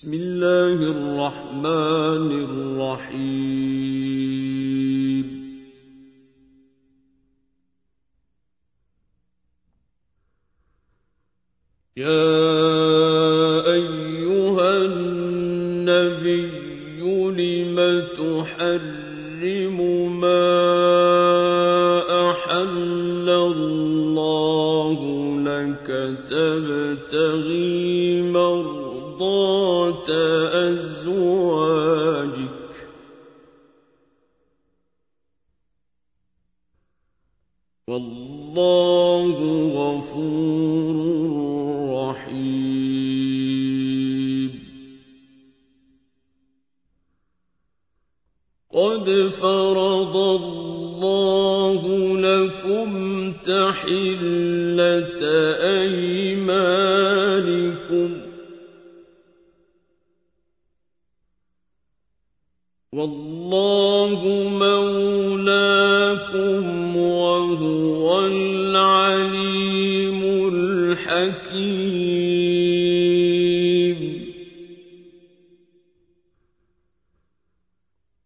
[0.00, 3.20] بسم الله الرحمن الرحيم.
[11.96, 12.32] يا
[13.72, 16.48] أيها النبي
[17.36, 17.76] لم
[18.16, 19.78] تحرم
[20.20, 20.48] ما
[22.30, 24.98] أحل الله
[25.44, 25.88] لك
[26.28, 27.89] تبتغي
[30.08, 32.50] أزواجك.
[37.88, 39.36] والله
[39.74, 40.96] غفور
[42.10, 43.50] رحيم.
[48.74, 51.80] قد فرض الله
[52.18, 52.90] لكم
[53.32, 55.22] تحلة
[55.80, 58.29] أيمانكم.
[63.00, 64.20] والله
[64.60, 66.16] مولاكم
[66.96, 70.20] وهو العليم
[70.52, 71.60] الحكيم.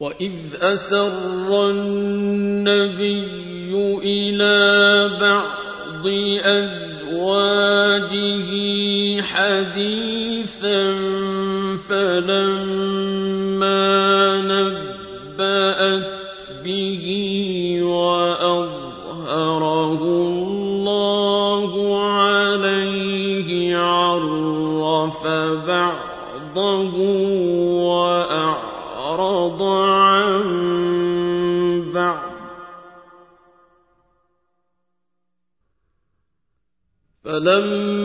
[0.00, 3.18] واذ اسر النبي
[4.04, 4.56] إلى
[15.38, 17.04] نبأت به
[17.82, 19.30] وأظهره
[20.02, 21.72] الله
[22.10, 25.26] عليه عرف
[25.66, 26.96] بعضه
[27.86, 30.42] وأعرض عن
[31.94, 32.18] بعض.
[37.24, 37.97] فلما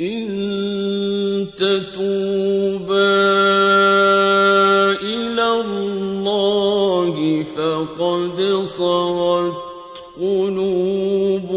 [0.00, 2.94] إن تتوبا
[5.02, 9.52] إلى الله فقد صغت
[10.20, 11.48] قلوبكما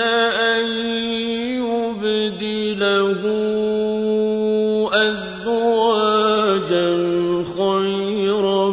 [0.00, 0.66] أن
[1.60, 3.22] يبدله
[4.92, 6.88] أزواجا
[7.58, 8.70] خيرا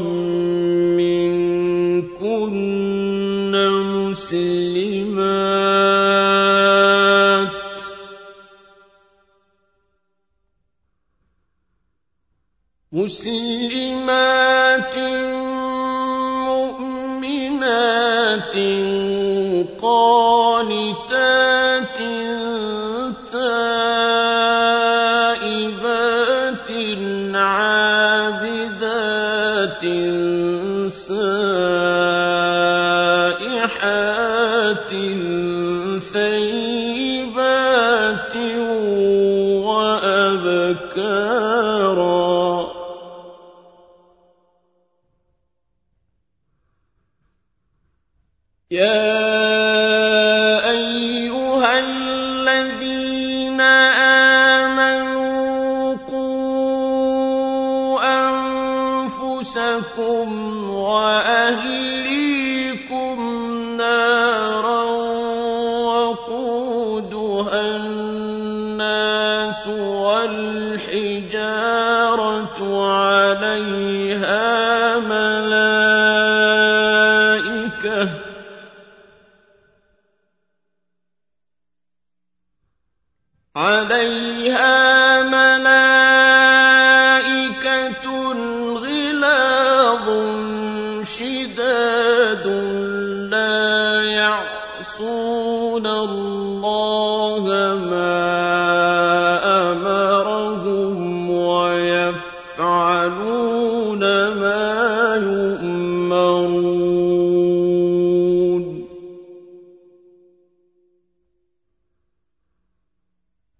[0.98, 1.78] منكن
[4.08, 5.18] مسلمات.
[12.92, 14.18] مسلمات
[16.48, 17.78] مؤمنات
[40.98, 42.68] وأبكارا
[48.72, 48.97] يا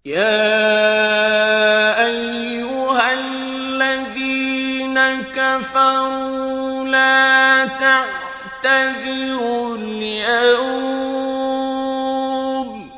[0.08, 4.96] يَا أَيُّهَا الَّذِينَ
[5.36, 7.66] كَفَرُوا لَا
[8.64, 10.88] تَعْتَذِرُوا الْيَوْمَ
[12.88, 12.90] ۖ.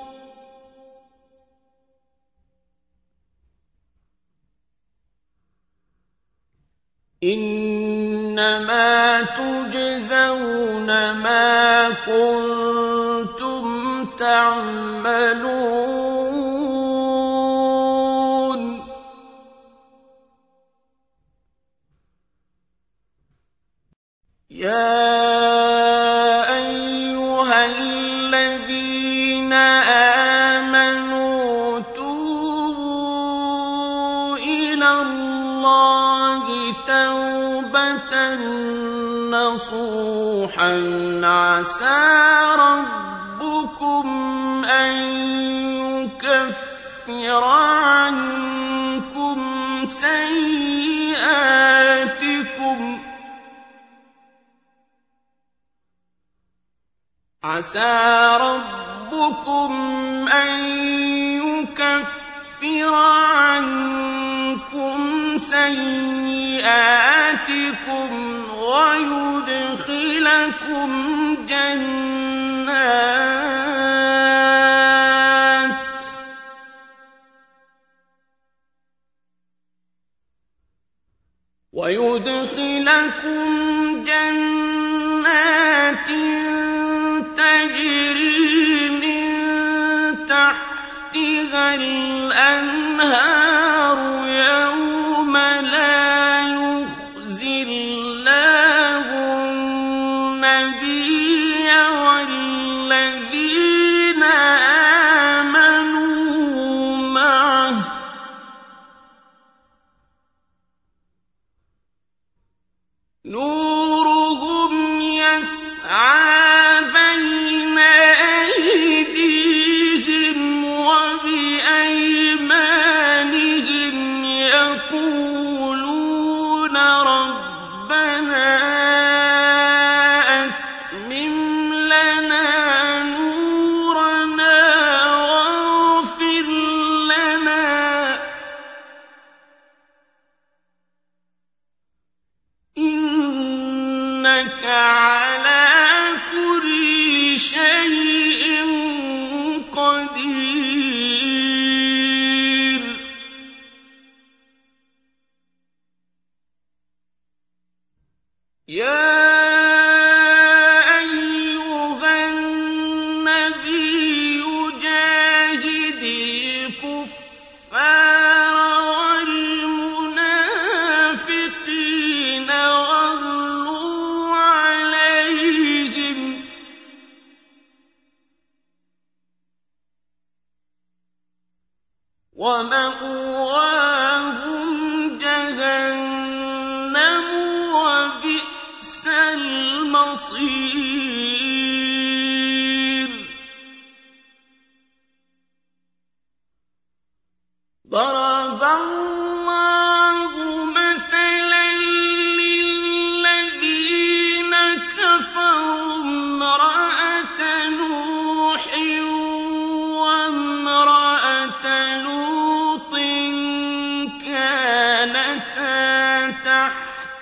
[7.24, 13.66] إِنَّمَا تُجْزَوْنَ مَا كُنتُمْ
[14.04, 15.99] تَعْمَلُونَ.
[39.50, 40.74] نصوحا
[41.24, 42.00] عسى
[42.58, 44.06] ربكم
[44.64, 44.92] أن
[45.98, 49.38] يكفر عنكم
[49.84, 51.20] سيئاتكم.
[57.44, 59.72] عسى ربكم
[60.28, 60.64] أن
[61.42, 63.80] يكفر عنكم
[65.40, 66.70] سيئاتكم
[68.54, 69.70] ويدخلكم
[71.46, 72.60] جنات.
[81.72, 83.48] ويدخلكم
[84.04, 84.49] جنات.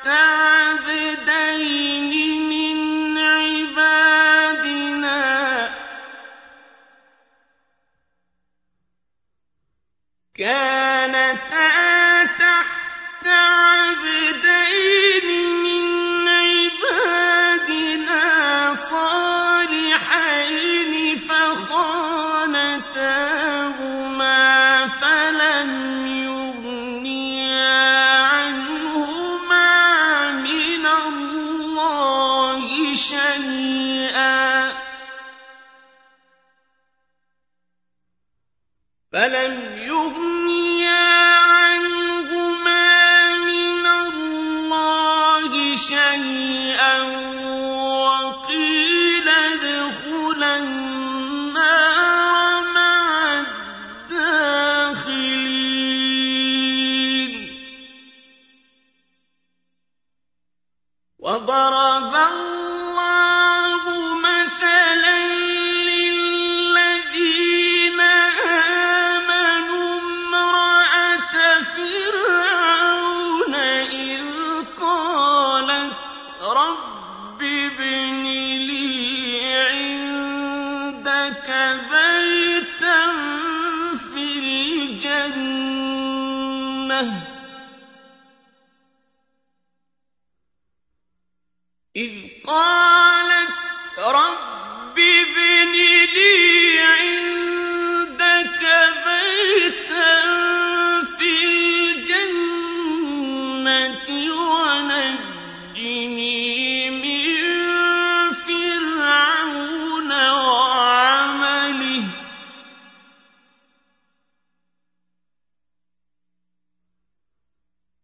[0.09, 0.89] الكعبين